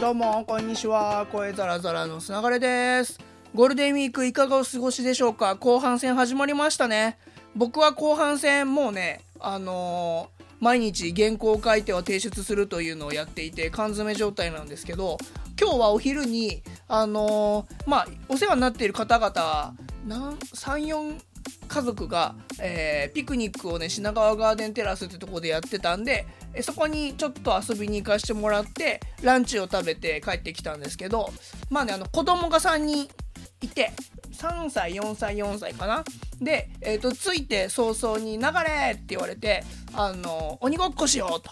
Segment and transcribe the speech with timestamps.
[0.00, 1.26] どうもこんにちは。
[1.32, 3.18] 声ザラザラのつながれです。
[3.52, 5.56] ゴールデンウィークいかがお過ごしでしょうか？
[5.56, 7.18] 後半戦始まりましたね。
[7.56, 15.18] 僕は後半戦もうねあのー、毎日原稿書いては提出するというのをやっていて缶詰状態なんですけど
[15.60, 19.74] 今日はお昼にあのー、まあお世話になっている方々
[20.06, 21.18] 34
[21.68, 26.26] 家族が、えー、ピクニックをね品川ガーデンテラスってとこでやってたんで
[26.62, 31.30] そこにちょっと遊びに行かしてもらってランチを食べて帰ってきたんですけど
[31.70, 33.08] まあねあの子供が3人
[33.60, 33.92] いて
[34.32, 36.04] 3歳4歳4歳かな？
[36.40, 41.50] で、えーと、ついて早々に「流れ!」って言われて「あの鬼ごっこしよう」と。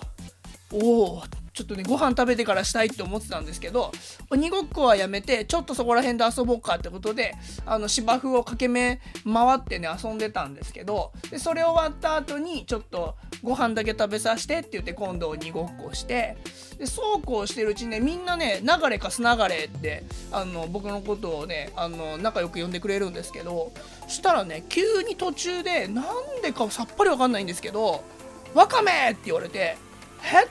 [0.72, 3.90] おおってちょっとねご飯食べてからしたいって思ってたんですけど
[4.30, 16.36] 鬼ごっこはやめてちょっとそこら辺で遊ぼうかってことであの芝生を駆け目回ってね遊んでたんですけどでそれ終わった後にちょっとご飯だけ食べさせてって言って今度鬼ごっこして
[16.78, 23.72] でそうこうしてるうちにねみんなね流れかす流れってあの僕のことをねあの仲良く呼んでくれるんですけど
[24.08, 26.04] したらね急に途中でなん
[26.42, 28.04] でかさっぱりわかんないんですけど
[28.52, 29.78] 「わかめ!」って言われて
[30.22, 30.48] 「えっ?」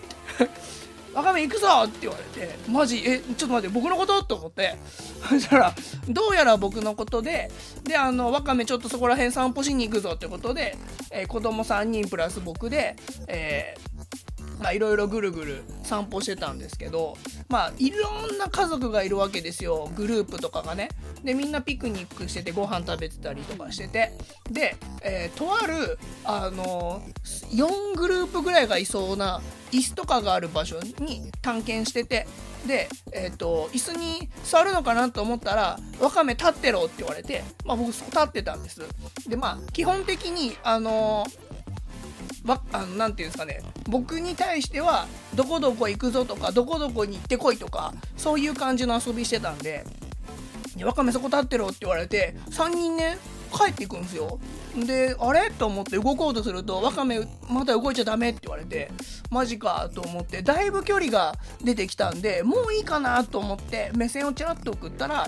[1.35, 1.67] め行くぞ！
[1.85, 4.23] って言われて、マジ、え、ちょっと待って、僕のこと？
[4.23, 4.75] と思って、
[5.29, 5.75] そしたら、
[6.09, 7.51] どうやら僕のことで、
[7.83, 10.77] で、あの、わかめちょっとそこら辺散歩しに行くぞってことで、
[11.11, 12.95] えー、子供3人プラス僕で、
[13.27, 13.95] えー
[14.59, 17.17] まあいろいろぐるぐる散歩してたんですけど
[17.49, 19.91] まあいろんな家族がいるわけですよ。
[19.95, 20.89] グループとかがね。
[21.23, 24.11] でみんなピクニックしててご飯食べてたりとかしてて。
[24.49, 27.01] で、えー、とあるあの
[27.51, 29.41] 4グループぐらいがいそうな
[29.75, 32.27] 椅子とかがある場所に探検してて
[32.65, 38.81] で、えーと、椅子に座るのかなと思ったら「わかめ立ってろ」って言われて、まあ、僕立ってたんです。
[39.27, 41.45] でまあ基本的にあのー
[42.45, 43.61] ばあのなていうんですかね。
[43.89, 49.83] 僕に対してはどこどこ行くぞとかどこどこに行ってこいとかそういう感じの遊びしてたんで
[50.83, 53.17] 「わかめそこ立ってろ」って言われて3人ね
[53.57, 54.39] 帰っていくんですよ
[54.75, 55.49] であれ？
[55.51, 58.91] と思って動こうとすると「ワカメまた動いちゃダメ」って言われて
[59.31, 65.27] マジかと思ってだいぶ距離が出てきたんでもういいかなと思って目線をちらっと送ったら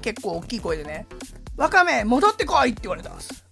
[0.00, 1.06] 結構大きい声でね
[1.56, 3.44] 「ワカメ戻ってこい!」って言われたんです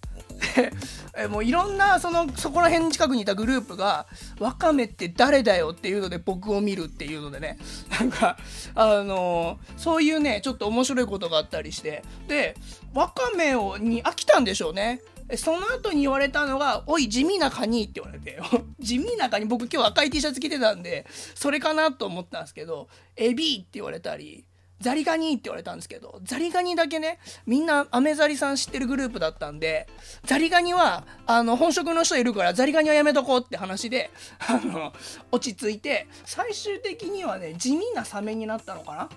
[1.20, 4.06] えもういろんなそのそこら辺近くにいたグループが
[4.41, 7.58] 「ワカメって誰だよ」っていうので僕を見るっていうのでね。
[7.91, 8.38] なんか
[8.75, 12.03] あのー、そういうねちょっと面白いことがあったりして。
[12.28, 12.56] で
[12.94, 15.00] ワカメをに飽きたんでしょうね。
[15.36, 18.38] その後に言われたのが「おい地味なカニ」って言われて。
[18.81, 24.44] 地味なカニ僕今日赤い T シャツ着てたんでそれかなと思ったんですけど「エビ」って言われたり
[24.81, 29.87] ザリガニって言われたんですけど、ザリガニだけね、みんなアメザリさん知ってるグループだったんで、
[30.25, 34.11] ザリガニは、あの、本職の人いるから、ザリガニはやめとこうって話で、
[34.49, 34.93] あの、
[35.31, 39.09] 落ち着いて、最終的にはね、地味なサメになったのかな？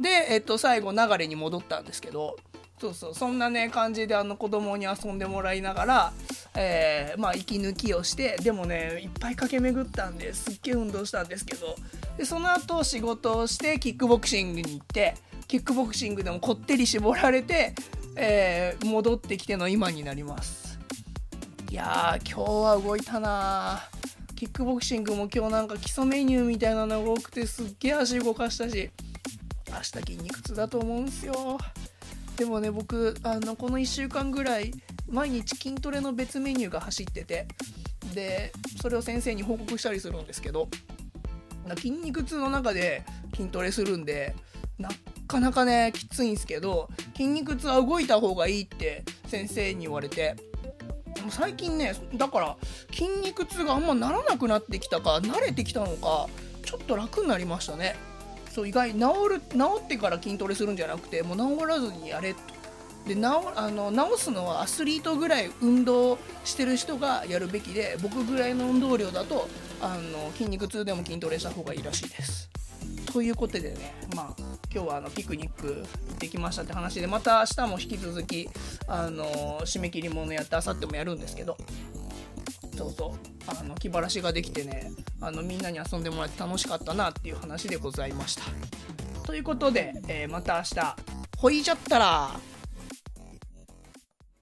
[0.00, 2.36] で、えっと、最後、流れに戻ったんですけど、
[2.80, 6.12] そうそうそんなね感じであの子供に遊んでもらいながら、
[6.56, 11.76] えー、まあ息抜きをしてでもねいっぱい駆け巡ったんですっげえ運動したんですけど
[12.20, 15.14] でその後仕事をしてキックボクシングに行って
[15.48, 17.74] キックボクシングでもこってり絞られて、
[18.14, 20.78] えー、戻ってきての今になります。
[21.70, 23.88] いやー今日は動いたな
[24.36, 28.90] キックボクシングも今日なんか基礎メニューみたいなのが多くてすっげえ足動かしたし
[29.70, 31.56] 明日筋肉痛だと思うんすよ。
[32.36, 34.72] でもね僕あのこの1週間ぐらい
[35.08, 37.48] 毎日筋トレの別メニューが走ってて
[38.14, 40.68] でそれを先生に報告したりするんですけど
[41.76, 43.04] 筋肉痛の中で
[43.34, 44.34] 筋トレするんで
[44.78, 44.88] な
[45.28, 50.36] かなかねきついんですけど筋肉痛は動いた方がいいって先生に言われて。
[51.28, 52.56] 最近ねだから
[52.92, 56.28] 筋肉痛があんまならなくなってきたか慣れてきたのか
[56.64, 57.94] ちょっと楽になりましたね。
[58.50, 62.40] そう意外治る治ってから筋トレするんじゃなくてもう治らずにやれと。
[63.06, 63.20] で治
[63.56, 69.48] あの治すのはアスリートぐらい運動してる人がやるべきで僕ぐらいの運動量だと
[69.80, 72.50] あの筋肉痛でも筋トレした方がいいらしいです。
[73.12, 74.42] ということでね、まあ、
[74.72, 78.48] 今日はあのピクニック行ってきましたって話でまた明日も引き続き
[78.86, 81.56] あの締め切りものやってあさってもやるんですけど
[82.76, 83.10] そうそう
[83.48, 88.42] あの気晴らしができてねあのみんなに遊んでもらって楽しかったなっていう話でございました
[89.24, 90.96] ということで、えー、また明日
[91.36, 92.30] ほいじゃったら